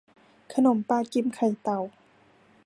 [0.53, 1.79] ขนมปลากิมไข่เต่า